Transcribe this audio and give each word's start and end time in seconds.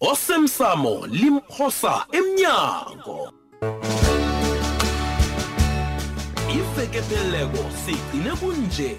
osemsamo 0.00 1.06
limphosa 1.06 2.06
emnyango 2.12 3.20
iveke 6.56 7.02
pheleleko 7.08 7.60
sigcine 7.84 8.32
kunje 8.40 8.90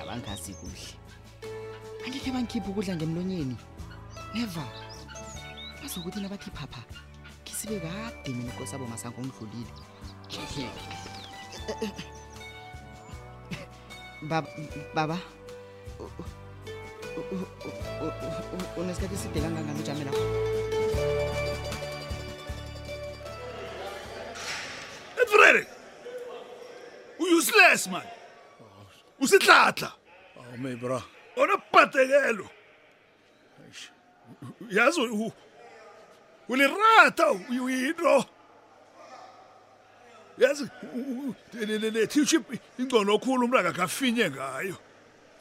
abangasi 0.00 0.52
kuhle 0.60 0.92
angekhe 2.06 2.30
bangikhiphe 2.36 2.68
ukudla 2.70 2.94
ngemlonyeni 2.96 3.56
never 4.36 4.68
bazokuthi 5.82 6.20
nabathi 6.20 6.50
phapha 6.52 6.82
khisibe 7.48 7.80
kade 7.88 8.30
mina 8.36 8.52
ukosabo 8.52 8.84
masango 8.86 9.20
ngidlulile 9.24 9.72
eh, 10.32 11.76
eh, 11.82 11.92
eh. 13.52 14.82
baba 14.94 15.16
unesikhathi 18.76 19.14
eside 19.14 19.40
kangangani 19.40 19.80
ujame 19.80 20.04
lapho 20.04 20.24
edfrere 25.22 25.60
u-useless 27.18 27.82
man 27.92 28.06
usihlatla 29.24 29.90
aw 30.36 30.42
oh, 30.42 30.56
me 30.62 30.70
bra 30.82 31.00
isso. 31.36 31.58
patekelo 31.72 32.46
yazi 34.76 35.00
ulirata 36.52 37.26
into 37.62 38.16
yazi 40.42 40.64
le-tiship 41.96 42.44
ingcono 42.80 43.12
khulu 43.22 43.42
umntu 43.44 43.56
akakafinye 43.60 44.26
ngayo 44.34 44.76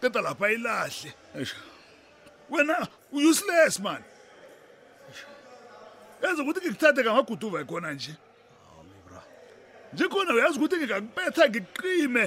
qeda 0.01 0.21
lapha 0.21 0.49
ilahle 0.51 1.11
wena 2.49 2.87
useless 3.13 3.79
man 3.79 4.01
yenza 6.23 6.41
ukuthi 6.43 6.59
ngikuthathe 6.65 7.01
ngamaguduva 7.03 7.57
ikhona 7.61 7.89
nje 7.95 8.13
nje 9.93 10.05
khona 10.11 10.29
uyazi 10.35 10.57
ukuthi 10.59 10.75
ngingakubetha 10.77 11.43
ngiqime 11.49 12.25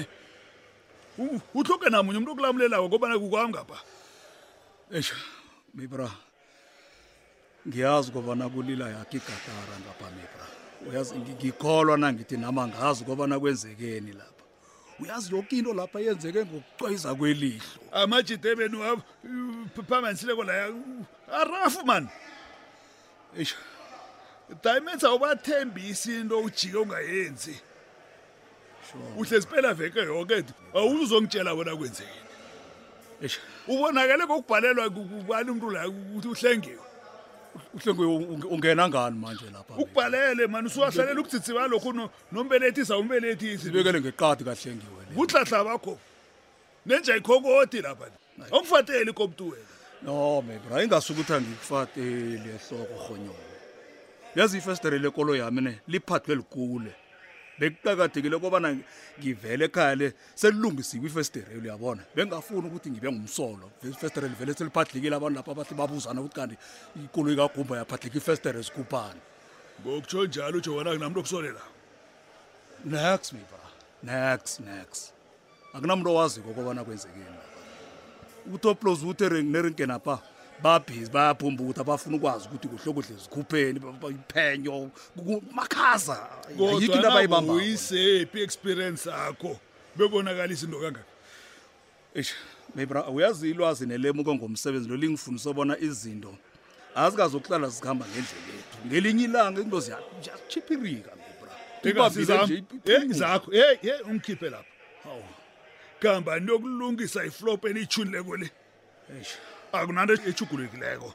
uhloke 1.57 1.87
namunye 1.89 2.17
umuntu 2.17 2.31
okulamulelako 2.33 2.85
ngobana 2.87 3.15
kukwami 3.21 3.49
ngapha 3.53 3.77
esha 4.97 5.15
mibra 5.75 6.09
ngiyazi 7.67 8.07
kobana 8.15 8.45
kulila 8.53 8.85
yakho 8.95 9.15
igatara 9.19 9.73
ngapha 9.83 10.07
mibra 10.17 10.45
uyazi 10.87 11.13
ngikholwa 11.19 11.95
nangithi 12.01 12.35
nama 12.43 12.61
ngazi 12.71 13.01
kobana 13.07 13.35
kwenzekeni 13.41 14.11
lapha 14.19 14.44
uyazi 14.99 15.33
yonke 15.35 15.57
into 15.57 15.73
lapha 15.73 15.99
yenzeke 15.99 16.45
ngokucwayiza 16.45 17.15
kwelihlo 17.15 17.79
amajide 17.91 18.49
ebeni 18.51 18.77
wabo 18.77 19.01
phambanisileko 19.87 20.43
laya 20.43 20.71
arafu 21.31 21.85
mani 21.85 22.07
esho 23.37 23.57
diamonds 24.63 25.03
awubathembisi 25.03 26.15
into 26.21 26.39
ujike 26.39 26.77
ungayenzi 26.77 27.59
uhle 29.17 29.39
ziphela 29.39 29.73
veke 29.73 29.99
yonke 29.99 30.43
awuze 30.73 31.01
uzongitshela 31.03 31.53
wena 31.53 31.75
kwenzekini 31.75 32.21
esho 33.21 33.39
ubonakele 33.67 34.25
ngokubhalelwa 34.25 34.89
kubani 34.89 35.51
umntu 35.51 35.69
laya 35.71 35.89
uhlengiwe 35.89 36.79
hlengeungena 37.83 38.89
ngani 38.89 39.19
manje 39.19 39.45
lapha 39.53 39.73
ukubhalele 39.77 40.47
mani 40.47 40.67
usuwahlalela 40.67 41.21
ukuthithiba 41.21 41.67
lokhu 41.67 42.09
nombelethisa 42.31 42.97
umbelethisi 42.97 43.63
sibekele 43.63 43.99
ngeqadi 44.01 44.43
kahle 44.43 44.75
ngiwe 44.75 45.01
kuhlahla 45.15 45.63
bakho 45.63 45.93
nenja 46.85 47.15
ikhokoti 47.17 47.81
lapha 47.81 48.05
omfateli 48.51 49.13
komtuwela 49.13 49.69
no 50.03 50.41
mebra 50.41 50.83
ingasuke 50.83 51.19
ukuthi 51.21 51.33
angikufateli 51.33 52.49
ehloko 52.55 52.95
honyoko 53.07 53.45
yazi 54.35 54.57
ifestere 54.57 54.99
lekolo 54.99 55.35
yami 55.35 55.61
ne 55.61 55.73
liphathwe 55.87 56.35
likule 56.35 56.91
bekuqakathekile 57.59 58.37
kobana 58.43 58.69
ngivele 59.19 59.63
ekhayale 59.69 60.07
selilungisiwe 60.39 61.05
i-first 61.07 61.35
rail 61.47 61.63
yabona 61.71 62.03
bengafuni 62.15 62.67
ukuthi 62.67 62.89
ngibe 62.91 63.07
ngumsolo 63.11 63.67
i-first 63.83 64.15
rail 64.21 64.35
vele 64.39 64.51
seliphadlekile 64.57 65.15
abantu 65.15 65.35
lapho 65.39 65.51
abahle 65.53 65.75
babuzana 65.79 66.19
ukuthi 66.21 66.35
kanti 66.37 66.55
ikulu 67.05 67.27
ikagumba 67.33 67.73
yaphadleka 67.81 68.17
i-first 68.19 68.43
rail 68.45 68.63
sikhuphane 68.63 69.19
ngokutsho 69.81 70.19
njalo 70.27 70.57
jowana 70.65 70.89
akunamntu 70.91 71.19
okusolela 71.21 71.63
nex 72.91 73.21
mibra 73.35 73.61
nex 74.03 74.41
nex 74.67 74.87
akunamntu 75.75 76.07
owazi 76.11 76.39
kokobana 76.43 76.83
kwenzekeni 76.83 77.39
utoplos 78.53 78.99
uthi 79.03 79.25
nerinkenapa 79.53 80.15
babhizi 80.61 81.11
bayaphumba 81.11 81.63
ukuthi 81.63 81.81
abafuna 81.81 82.15
ukwazi 82.17 82.47
ukuthi 82.47 82.67
kuhle 82.67 82.93
kuhle 82.93 83.15
zikhupheni 83.21 83.81
iphenyo 84.19 84.89
makhaza 85.51 86.29
yikho 86.49 86.81
into 86.81 87.07
abayibamba 87.07 87.53
uyisephi 87.53 88.39
experience 88.41 89.09
yakho 89.09 89.59
bebonakalisa 89.97 90.65
into 90.65 90.77
kangaka 90.79 91.03
eish 92.15 92.31
mebra 92.75 93.07
uyazi 93.07 93.49
ilwazi 93.51 93.85
nelemuko 93.85 94.35
ngomsebenzi 94.35 94.87
lo 94.89 94.95
lingifundisa 94.95 95.49
ubona 95.49 95.77
izinto 95.79 96.31
azikazi 96.95 97.37
ukuhlala 97.37 97.67
zikuhamba 97.69 98.05
ngendlela 98.11 98.51
yethu 98.55 98.77
ngelinye 98.87 99.23
ilanga 99.23 99.61
into 99.61 99.79
ziyachiphirika 99.79 101.11
mebra 101.19 102.09
zakho 103.09 103.51
hey 103.51 103.75
hey 103.81 103.99
ungikhiphe 104.09 104.49
lapha 104.49 104.71
hawu 105.03 105.23
kamba 105.99 106.37
into 106.37 106.53
yokulungisa 106.53 107.25
iflop 107.25 107.65
enichunile 107.65 108.23
kwele 108.23 108.49
eish 109.19 109.33
akunanto 109.81 110.13
echugulukileko 110.13 111.13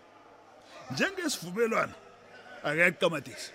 njengesivumelwano 0.93 1.93
akekamatisi 2.65 3.53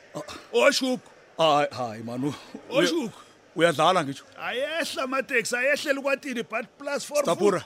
oshuku 0.64 1.10
hayi 1.38 1.68
hayi 1.78 2.04
manu 2.04 2.34
oshuku 2.70 3.20
uyadlala 3.56 4.00
ngitsho 4.06 4.26
ayehla 4.48 5.04
mateksi 5.08 5.56
ayehlela 5.56 6.00
ukwatini 6.00 6.44
but 6.44 6.66
plus 6.78 7.02
for 7.08 7.62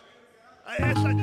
ayehla 0.71 1.18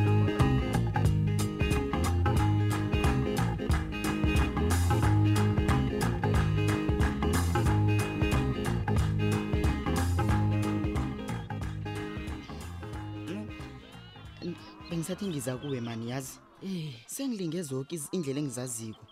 bengisathi 14.97 15.27
ngiza 15.27 15.57
kuwe 15.59 15.81
mani 15.81 16.11
yazi 16.11 16.39
ee 16.62 16.87
eh. 16.89 16.95
sengilinge 17.07 17.62
zoke 17.62 18.01
indlela 18.12 18.41
engizaziko 18.41 19.05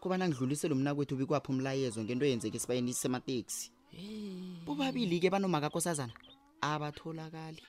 kubana 0.00 0.28
ngidlulisele 0.28 0.74
umnakwethu 0.74 1.14
ubikwapha 1.14 1.50
umlayezo 1.52 1.98
ngento 2.06 2.24
yenzeka 2.30 2.58
esibayeni 2.58 2.94
sematekisi 2.94 3.66
eh. 3.90 4.62
bobabili-ke 4.66 5.26
banomakakosazana 5.34 6.14
abatholakali 6.70 7.62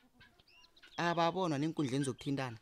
ababonwa 1.06 1.58
neenkundleni 1.58 2.06
zokuthintana 2.06 2.58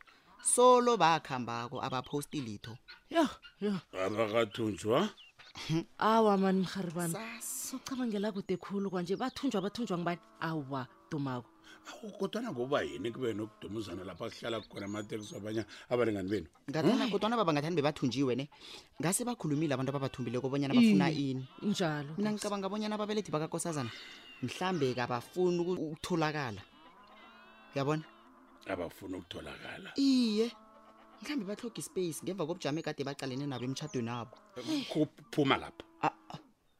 solo 0.52 0.96
bakhambako 0.96 1.76
abaphosti 1.86 2.40
litho 2.40 2.72
ya 3.12 3.28
ya 3.60 3.74
abakathunjwa 4.04 5.12
awa 5.98 6.34
mani 6.40 6.64
mharibana 6.64 7.14
socabangela 7.42 8.32
kude 8.32 8.56
khulu 8.56 8.88
kwanje 8.90 9.16
bathunjwa 9.22 9.60
bathunjwa 9.64 9.98
ngubani 9.98 10.20
awa 10.40 10.82
dumako 11.10 11.51
awu 11.90 12.10
kodwana 12.18 12.50
ngoba 12.52 12.82
yini 12.82 13.10
kube 13.12 13.32
nokudumuzana 13.34 14.04
lapho 14.06 14.30
kuhlala 14.30 14.58
khona 14.62 14.86
amateksi 14.86 15.34
abanye 15.36 15.62
abalingani 15.90 16.28
benu 16.32 16.48
ngathana 16.70 17.04
hmm? 17.04 17.12
kodwana 17.12 17.36
baba 17.36 17.52
ngathani 17.52 17.76
bebathunjiwe 17.78 18.34
ne 18.38 18.44
ngase 19.00 19.22
bakhulumile 19.26 19.74
abantu 19.74 19.90
ababathumbile 19.90 20.38
kobonyana 20.40 20.74
bafuna 20.78 21.06
ini 21.10 21.42
njalo 21.66 22.12
mina 22.18 22.30
ngicabanga 22.32 22.66
abonyana 22.70 22.94
ababelethi 22.98 23.30
bakakosazana 23.34 23.90
mhlambe 24.44 24.94
kabafuni 24.94 25.58
ukutholakala 25.84 26.62
uyabona 27.74 28.04
abafuni 28.72 29.14
ukutholakala 29.18 29.90
iye 29.98 30.46
mhlawumbe 31.22 31.44
bahloga 31.50 31.78
ispace 31.82 32.18
ngemva 32.22 32.42
kobujama 32.46 32.78
ekade 32.82 33.02
bacalene 33.08 33.44
nabo 33.46 33.64
emtshadweni 33.66 34.10
abo 34.22 34.36
kuphuma 34.90 35.54
lapha 35.62 35.82
ah, 36.06 36.16
ah. 36.32 36.38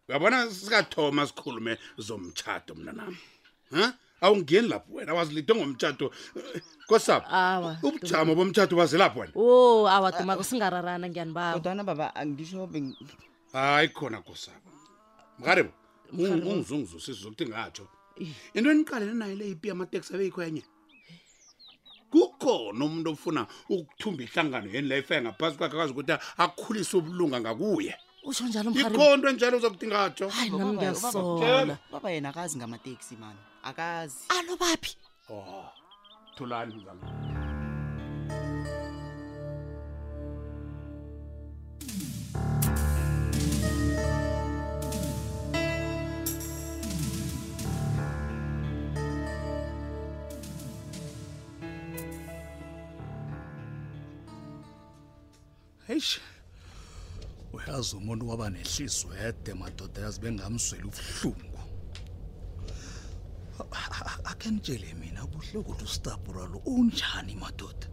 uyabona 0.09 0.39
sikathoma 0.51 1.23
sikhulume 1.27 1.73
zomtshado 2.07 2.75
mna 2.75 2.93
nami 2.99 3.19
um 3.73 3.93
awungeni 4.23 4.69
lapho 4.69 4.93
wena 4.93 5.15
wazilide 5.15 5.55
ngomtshato 5.55 6.11
kosabo 6.87 7.27
ubujamo 7.83 8.35
bomtshato 8.35 8.77
bazelapho 8.79 9.19
wena 9.21 9.33
o 9.35 9.87
awa 9.91 10.13
duma 10.15 10.37
kusingararana 10.39 11.09
ngiyani 11.11 11.33
babakodwana 11.35 11.83
baba 11.85 12.15
angisho 12.17 12.63
hayi 13.53 13.89
khona 13.89 14.23
kosabo 14.23 14.71
mkarebo 15.39 15.73
ungizungizusi 16.15 17.13
sizokuthi 17.15 17.47
ngatsho 17.51 17.89
into 18.55 18.71
eniqale 18.71 19.07
nenayo 19.11 19.35
le 19.35 19.47
ipi 19.51 19.69
yamateksi 19.69 20.15
abeyikho 20.15 20.43
enye 20.45 20.63
kukhona 22.13 22.85
umuntu 22.85 23.09
ofuna 23.17 23.47
ukuthumba 23.69 24.21
ihlangano 24.23 24.69
yeni 24.71 24.89
leifeya 24.93 25.23
ngaphansi 25.25 25.57
kwakhe 25.59 25.73
akwazi 25.75 25.93
ukuthi 25.97 26.13
akhulise 26.39 26.93
ubulunga 27.01 27.41
ngakuye 27.41 27.95
usho 28.23 28.45
njalo 28.47 28.71
ikhonto 28.71 29.27
enjalo 29.31 29.57
uzokudingatsho 29.59 30.29
hayi 30.35 30.51
nami 30.51 30.77
ngiyasola 30.77 31.77
baba 31.93 32.09
yena 32.15 32.29
akazi 32.31 32.55
ngamateksi 32.59 33.15
mani 33.19 33.39
akazi 33.63 34.25
alo 34.31 34.55
baphi 34.61 34.95
oh 35.31 35.67
thulani 36.37 36.75
mzala 36.77 37.05
Eish 55.93 56.21
uyazi 57.57 57.93
umuntu 57.97 58.23
waba 58.31 58.47
nehliziyo 58.55 59.11
yede 59.23 59.53
madoda 59.63 59.99
yazi 60.05 60.19
bengamzwela 60.25 60.85
ubuhlungu 60.91 61.61
akhe 64.31 64.49
nitshele 64.55 64.89
mina 65.01 65.23
kuhle 65.31 65.57
ukuthi 65.63 65.85
ustabura 65.91 66.43
lo 66.53 66.59
unjani 66.75 67.35
madoda 67.45 67.87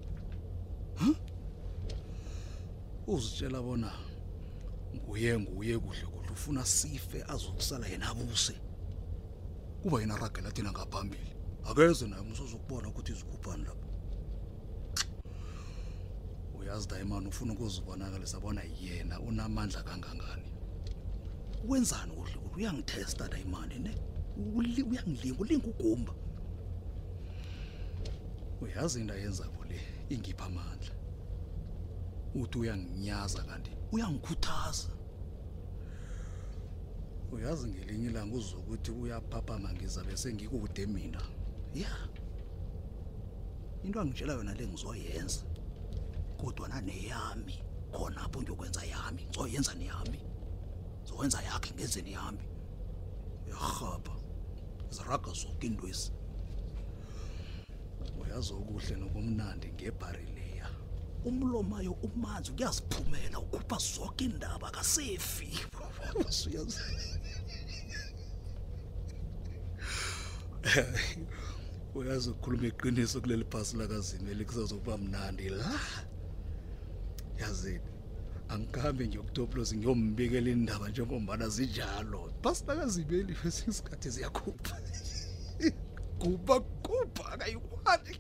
uzitshela 3.14 3.60
bona 3.66 3.90
nguye 4.96 5.32
nguye 5.42 5.76
kuhle 5.84 6.06
kuhle 6.14 6.30
ufuna 6.38 6.64
sife 6.78 7.20
azokusala 7.34 7.86
yena 7.92 8.08
abuse 8.12 8.56
kuba 9.82 9.96
yena 10.02 10.14
aragela 10.18 10.50
thina 10.56 10.72
ngaphambili 10.76 11.30
akeze 11.70 12.06
naye 12.10 12.22
umsozokubona 12.28 12.86
ukuthi 12.92 13.12
izikhuphani 13.16 13.64
lapho 13.68 13.89
kazidayimani 16.80 17.28
ufuna 17.28 17.54
ukuzibonakalisa 17.54 18.40
bona 18.40 18.62
yena 18.82 19.20
unamandla 19.20 19.84
kangangani 19.84 20.44
wenzani 21.68 22.12
udlulu 22.12 22.50
uyangithesta 22.56 23.28
dayimani 23.28 23.80
ne 23.80 23.92
uyangilinga 24.90 25.40
ulinga 25.42 25.68
ugumba 25.68 26.14
uyazi 28.62 29.00
into 29.02 29.14
ayenzako 29.14 29.66
le 29.68 29.80
ingipha 30.10 30.46
amandla 30.46 30.92
uthi 32.36 32.58
uyanginyaza 32.60 33.44
kanti 33.44 33.72
uyangikhuthaza 33.92 34.88
uyazi 37.32 37.68
ngelinye 37.68 38.08
ilanga 38.10 38.36
uzokuthi 38.38 38.92
uyaphaphama 38.92 39.70
ngizabe 39.74 40.16
sengikude 40.18 40.86
mina 40.88 41.22
ya 41.76 41.92
into 43.84 44.00
angitshela 44.02 44.34
yona 44.34 44.54
le 44.56 44.64
ngizoyenza 44.68 45.44
kodwana 46.42 46.78
neyami 46.88 47.56
khona 47.96 48.20
apho 48.26 48.40
ndiyokwenza 48.42 48.84
yami 48.94 49.22
ndizoyenza 49.30 49.74
neyami 49.80 50.20
ndizowenza 51.02 51.40
yakhe 51.48 51.70
ngenze 51.76 52.00
neyami 52.08 52.46
uyarhaba 53.46 54.14
ziraga 54.96 55.32
zonke 55.40 55.66
iintwezi 55.68 56.08
uyazi 58.22 58.52
okuhle 58.60 58.96
nokumnandi 59.02 59.68
ngebhari 59.76 60.26
leya 60.38 60.68
umlomayo 61.28 61.92
umanzi 62.08 62.50
kuyaziphumela 62.56 63.38
ukhupha 63.44 63.78
zonke 63.92 64.24
iindaba 64.26 64.68
kasefi 64.76 65.50
uyazi 66.16 66.80
uyazi 72.00 72.28
ukukhuluma 72.34 72.66
iqiniso 72.72 73.18
kuleli 73.24 73.46
bhasi 73.52 73.72
lakazimi 73.80 74.28
elikusazokuba 74.34 74.96
mnandi 75.02 75.50
la 75.60 75.72
yazini 77.44 77.90
angihambe 78.54 79.04
ngiyokutoplosi 79.08 79.72
ngiyombikela 79.78 80.50
indaba 80.56 80.86
njengombana 80.90 81.46
zinjalo 81.56 82.20
basinakazibeli 82.44 83.34
fesingisikhathi 83.42 84.10
ziyakhupha 84.16 84.76
kupha 86.22 86.56
kupha 86.86 87.24
akayikwani 87.34 88.14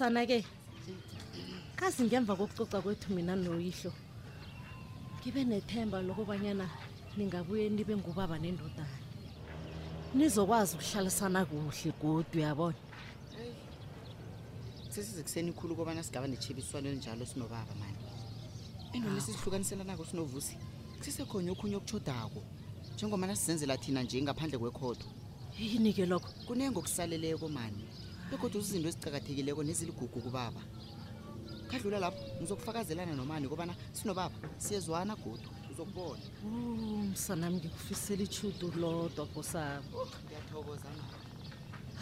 sana-ke 0.00 0.38
kazi 1.76 2.02
ngemva 2.04 2.34
kokucoca 2.40 2.80
kwethu 2.84 3.08
mina 3.14 3.34
noyihlo 3.36 3.92
ngibe 5.20 5.40
nethemba 5.44 5.98
lokubanyana 6.08 6.66
ningabuye 7.16 7.66
nibe 7.76 7.94
ngubaba 8.00 8.36
nendodana 8.40 8.96
nizokwazi 10.16 10.72
ukuhlalisana 10.76 11.40
kuhle 11.44 11.90
godwa 12.00 12.36
uyabona 12.40 12.80
sesize 14.88 15.20
kuseni 15.22 15.52
khulu 15.52 15.76
kobana 15.76 16.00
sigaba 16.02 16.24
nethebiswane 16.32 16.96
njalo 16.96 17.24
sinobaba 17.28 17.72
mani 17.80 18.00
endoni 18.96 19.20
sizihlukaniselanako 19.20 20.04
sinovusi 20.08 20.56
sisekhonye 21.04 21.50
okhunye 21.52 21.76
okuchodako 21.76 22.40
njengomana 22.96 23.36
sizenzela 23.36 23.76
thina 23.76 24.00
nje 24.02 24.16
ngaphandle 24.24 24.56
kwekhodo 24.60 25.04
yini 25.60 25.92
ke 25.92 26.04
lokho 26.10 26.32
kunengokusaleleko 26.48 27.48
mani 27.56 27.84
ekodwa 28.34 28.58
uzizinto 28.60 28.88
ezicakathekileko 28.90 29.62
neziligugu 29.66 30.18
kubaba 30.22 30.62
kadlula 31.70 31.98
lapho 32.04 32.22
ngizokufakazelana 32.38 33.14
nomani 33.18 33.46
kobana 33.50 33.74
sinobaba 33.96 34.34
siyezwana 34.62 35.14
godu 35.18 35.50
uzokubona 35.72 36.22
msanami 37.12 37.58
ngikufisela 37.58 38.22
ichudu 38.26 38.66
lodwa 38.80 39.26
bosabo 39.34 39.98
oh, 39.98 40.08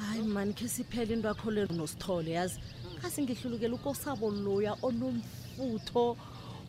hayi 0.01 0.23
mani 0.35 0.53
khe 0.59 0.69
siphele 0.69 1.13
into 1.15 1.29
akho 1.33 1.49
le 1.51 1.67
nosithole 1.79 2.31
yazi 2.39 2.61
kasi 3.03 3.23
ngihlulukela 3.25 3.75
ukosabo 3.79 4.29
loya 4.31 4.73
onomfutho 4.87 6.05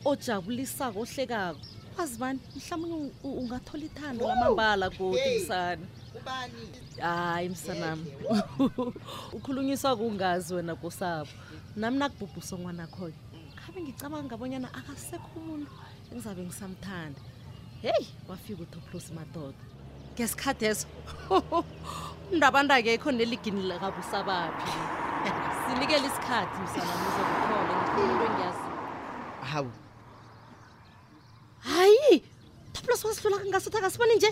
ojabulisako 0.09 0.99
ohlekako 1.03 1.59
kwazi 1.95 2.15
bani 2.21 2.39
mhlawumbe 2.57 3.11
ungathola 3.41 3.83
ithando 3.89 4.27
lamambala 4.27 4.87
godu 4.89 5.19
msana 5.37 5.85
ubani 6.21 6.71
hayi 7.01 7.49
msanam 7.49 8.05
ukhulunyiswa 9.33 9.95
kungazi 9.97 10.53
wena 10.53 10.75
kusabo 10.75 11.29
nami 11.75 11.97
nakubhubhuso 11.97 12.57
ngwanakhoyo 12.57 13.13
khabe 13.55 13.81
ngicabanga 13.81 14.23
ngabonyana 14.27 14.67
akasekho 14.73 15.29
umuntu 15.39 15.71
engizabe 16.11 16.41
ngisamthanda 16.43 17.19
heyi 17.81 18.07
wafika 18.27 18.61
utoplos 18.63 19.05
madoda 19.11 19.57
ngesikhathi 20.15 20.63
eso 20.71 20.87
umntu 22.31 22.43
abantu-ke 22.49 22.91
ikho 22.97 23.09
neligini 23.11 23.63
lakabusabaphi 23.69 24.69
sinikele 25.65 26.07
isikhathi 26.09 26.57
msanam 26.63 26.97
uzokukhole 27.09 27.73
ngiumuntu 27.93 28.23
engiyazi 28.29 28.63
hawu 29.53 29.71
hayi 31.69 32.13
toplos 32.73 33.01
wasihlula 33.05 33.37
kangasothi 33.37 33.77
akasiboni 33.77 34.15
nje 34.15 34.31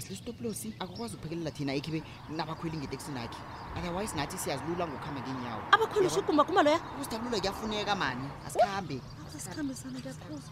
asilesitoplosi 0.00 0.68
akakwazi 0.82 1.12
ukuphekelela 1.14 1.50
thina 1.56 1.72
ekhibe 1.78 2.00
nabakhweli 2.36 2.76
ngeteksi 2.80 3.10
nakhe 3.16 3.38
otherwise 3.76 4.12
nathi 4.16 4.36
siyazilula 4.42 4.84
ngokuhamba 4.86 5.20
ngenyawo 5.22 5.62
abakhweli 5.74 6.08
sugumba 6.14 6.44
kuma 6.48 6.60
loya 6.64 6.80
ukuzithabulula 6.94 7.38
kuyafuneka 7.42 7.92
mani 8.02 8.26
asikhambe 8.46 8.96
asikhambe 9.26 9.72
sanakakhulu 9.80 10.44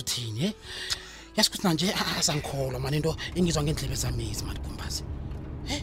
uthini 0.00 0.42
eh? 0.48 0.52
yasho 1.36 1.50
ukuthi 1.50 1.64
nanje 1.66 1.86
ah, 1.94 2.18
azangikholwa 2.18 2.80
mane 2.80 2.96
into 2.96 3.16
engizwa 3.34 3.62
ngendlebe 3.62 3.94
zamezi 3.94 4.44
mani 4.44 4.60
kumbazi 4.60 5.02
em 5.64 5.72
eh? 5.76 5.82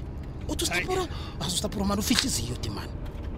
uthi 0.50 0.64
ustapura 0.64 1.04
az 1.40 1.54
ustapura 1.54 1.86
mane 1.86 2.00
ufihle 2.02 2.26
iziyodi 2.30 2.70
mani 2.70 2.92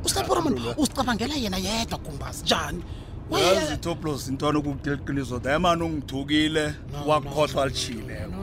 ustapura 0.07 0.41
mani 0.41 0.59
usicabangela 0.81 1.33
ah, 1.35 1.43
yena 1.45 1.57
yedwa 1.57 1.97
kumbazi 1.99 2.43
njani 2.43 2.83
yazi 3.31 3.77
toplos 3.77 4.27
intwana 4.27 4.57
okuqiliqiniso 4.59 5.37
dayamani 5.45 5.81
ungithukile 5.87 6.65
wakhohlwa 7.09 7.63
alitshiyileko 7.63 8.35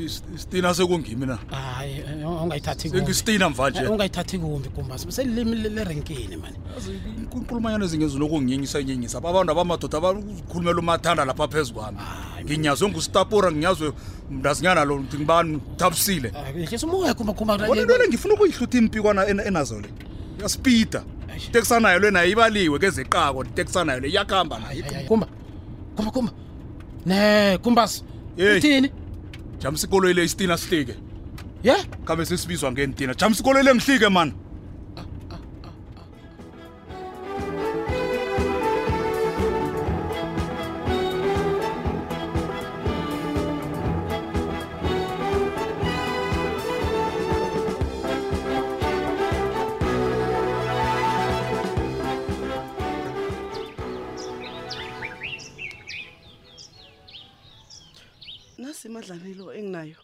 isitina 0.05 0.75
sekungimi 0.75 1.27
na 1.27 1.37
hayi 1.77 2.03
ungayithathi 2.43 2.89
sengisitina 2.91 3.49
mva 3.51 3.71
nje 3.71 3.87
ungayithathi 3.87 4.37
eh, 4.37 4.43
kumbi 4.43 4.69
kumba 4.69 4.99
selimi 4.99 5.57
lerenkini 5.57 6.37
mani 6.37 6.57
inkulumanyana 7.39 7.85
ezingenzi 7.85 8.19
nokunginyinyisa 8.19 8.81
inyinyisa 8.81 9.19
abantu 9.19 9.53
abamadoda 9.53 9.99
abakhulumela 9.99 10.79
umathanda 10.79 11.25
lapha 11.25 11.49
phezu 11.49 11.75
kwami 11.75 11.99
nginyazwe 12.45 12.89
ngustapora 12.89 13.51
nginyazwe 13.51 13.93
mndazinyana 14.31 14.85
lo 14.85 14.99
ndingubani 14.99 15.61
thabisile 15.77 16.33
ah, 16.37 16.87
umoya 16.87 17.15
kumbakumbaonale 17.15 18.09
ngifuna 18.09 18.35
ukuyihluthi 18.35 18.79
impikwana 18.79 19.27
enazo 19.45 19.81
le 19.81 19.89
yaspida 20.43 21.03
itekisanayo 21.47 21.99
le 21.99 22.11
nayo 22.11 22.31
ibaliwe 22.31 22.79
kezeqako 22.79 23.45
nditeksanayo 23.45 24.01
le 24.01 24.09
iyakuhamba 24.09 24.59
nayo 24.59 24.85
kumba 25.09 25.27
kumba 25.97 26.11
kumba 26.11 26.33
ne 27.07 27.59
kumbas 27.59 28.03
uthini 28.57 28.91
jamsikolo 29.63 30.11
ile 30.11 30.25
isitina 30.25 30.57
sihlike 30.59 30.93
ye 30.93 30.97
yeah? 31.63 31.85
khambe 32.05 32.25
sesibizwa 32.27 32.73
ngeni 32.73 32.95
tina 32.95 33.15
jamsikolo 33.15 33.61
ile 33.61 33.75
ngihlike 33.75 34.09
mani 34.09 34.33
nasimadlanelo 58.63 59.45
enginayo 59.59 60.01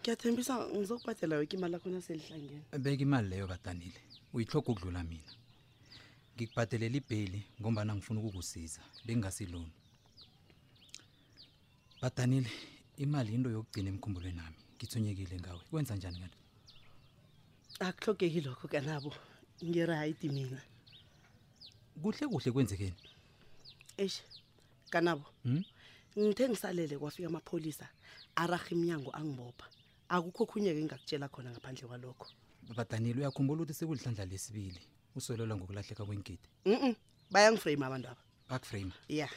ngiyathembisa 0.00 0.52
ngizokubhadela 0.76 1.34
yoke 1.40 1.54
imali 1.56 1.74
akho 1.76 1.88
naselihlangene 1.88 2.60
beka 2.84 3.02
imali 3.08 3.26
leyo 3.32 3.46
katanile 3.52 4.00
uyihloko 4.34 4.68
ukudlula 4.72 5.00
mina 5.10 5.32
ngikubhadelela 6.34 6.96
ibheli 7.00 7.40
ngombana 7.60 7.90
ngifuna 7.96 8.18
ukukusiza 8.20 8.82
bengingasiloni 9.06 9.74
badanile 12.02 12.52
imali 13.04 13.30
into 13.36 13.48
yokugcina 13.54 13.88
emkhumbulweni 13.92 14.36
nami 14.40 14.58
ngithunyekile 14.76 15.34
ngawe 15.42 15.62
kwenza 15.70 15.94
njani 15.96 16.18
kanti 16.22 16.38
akuhlogeki 17.86 18.40
lokho 18.46 18.66
kanabo 18.72 19.12
ngirayiti 19.68 20.26
mina 20.36 20.60
kuhle 22.02 22.24
kuhle 22.30 22.48
kwenzekeni 22.52 22.98
esh 24.04 24.18
kanabo 24.92 25.24
hmm? 25.44 25.64
ngithe 26.18 26.48
ngisalele 26.48 26.98
kwafika 26.98 27.28
amapholisa 27.28 27.88
araha 28.36 28.68
iminyango 28.74 29.08
angibopha 29.14 29.64
akukho 30.12 30.44
khunye-ke 30.46 30.76
engingakutshela 30.76 31.26
khona 31.32 31.48
ngaphandle 31.56 31.88
kwalokho 31.88 32.26
badaniel 32.76 33.18
uyakhumbula 33.20 33.60
ukuthi 33.64 33.78
sekulihlandla 33.80 34.24
lesibili 34.30 34.80
usolelwa 35.16 35.56
ngokulahleka 35.56 36.04
kwengidi 36.04 36.42
mm 36.68 36.92
bayangiframe 37.32 37.84
abantu 37.88 38.06
aba 38.12 38.22
bakuframe 38.50 38.92
ya 39.08 39.28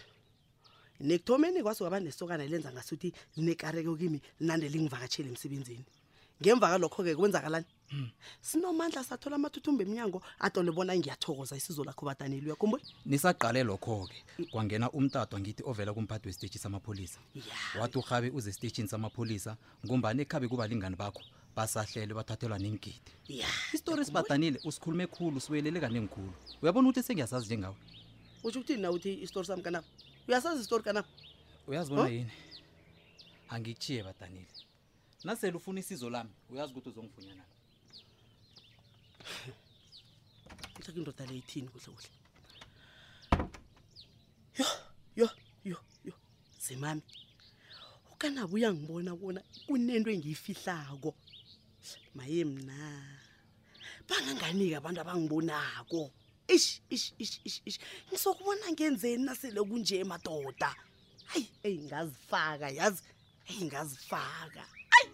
nekuthomeni 1.08 1.63
kwasuka 1.63 1.89
banesokana 1.94 2.44
lenza 2.46 2.70
ngasuthi 2.75 3.10
linekareko 3.36 3.91
kimi 4.01 4.20
linandela 4.39 4.75
ngivakatsheli 4.84 5.27
emsebenzini 5.32 5.86
ngemva 6.44 6.65
kalokho-ke 6.72 7.15
kwenzakalani 7.17 7.67
sinomandla 8.48 9.01
sathola 9.10 9.36
amathuthumba 9.36 9.82
eminyango 9.84 10.20
adole 10.46 10.72
bona 10.72 10.94
ngiyathokoza 10.98 11.56
isizo 11.58 11.84
lakho 11.84 12.04
badaneli 12.06 12.46
uyakhumbula 12.50 12.84
nisaqale 13.06 13.62
lokho-ke 13.70 14.18
kwangena 14.51 14.88
umtato 14.98 15.36
ngithi 15.39 15.62
ovela 15.70 15.92
kumphathi 15.98 16.25
wesiteshi 16.27 16.58
samapholisa 16.65 17.20
wathi 17.80 17.98
uhabe 18.04 18.27
uze 18.38 18.48
esiteshini 18.50 18.88
samapholisa 18.89 19.51
ngumbani 19.86 20.20
ekhabe 20.25 20.46
kubalingani 20.51 20.96
bakho 20.98 21.22
basahlelwe 21.56 22.13
bathathelwa 22.20 22.58
nengidi 22.60 23.12
isitori 23.74 24.04
sibadanile 24.06 24.58
usikhulume 24.68 25.06
khulu 25.08 25.39
siwelele 25.39 25.80
kanengikhulu 25.80 26.32
uyabona 26.62 26.86
ukuthi 26.89 27.04
sengiyasazi 27.06 27.46
njengawe 27.48 27.77
utsho 28.44 28.60
ukuthini 28.60 28.82
na 28.82 28.89
uthi 28.92 29.13
isitori 29.25 29.46
sami 29.48 29.62
kanabo 29.63 29.88
uyasazi 30.27 30.60
isitori 30.62 30.84
kanabo 30.84 31.08
uyazibona 31.70 32.10
yini 32.10 32.34
angikuchiye 33.54 34.01
badanile 34.04 34.50
nasele 35.25 35.58
ufuna 35.58 35.80
isizo 35.80 36.10
lami 36.10 36.30
uyazi 36.50 36.72
ukuthi 36.74 36.89
uzongifunya 36.89 37.34
mhlawumbe 39.25 40.98
indoda 40.98 41.25
le 41.25 41.36
ithini 41.41 41.67
kuhle 41.67 41.88
kuhle 41.96 42.12
yo 45.15 45.27
yo 45.27 45.29
yo 45.70 45.77
yo 46.05 46.13
zemami 46.65 47.01
ukanabe 48.13 48.53
uyangibona 48.58 49.12
bona 49.22 49.39
kunento 49.67 50.10
engiyifihlako 50.15 51.10
maye 52.17 52.41
mna 52.51 52.77
banganganika 54.08 54.75
abantu 54.79 55.00
abangibonako 55.03 56.01
ish 56.55 56.70
ish 56.94 57.05
ish 57.24 57.34
ish 57.46 57.58
ish 57.70 57.77
ngisokubona 58.10 58.65
ngenzeni 58.74 59.24
nasele 59.27 59.60
kunje 59.70 59.96
emadoda 60.03 60.70
hayi 61.29 61.46
eyingazifaka 61.67 62.67
yazi 62.77 63.01
eyingazifaka 63.51 64.62
hayi 64.94 65.12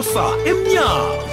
소사 0.00 0.32
엠냐 0.46 1.27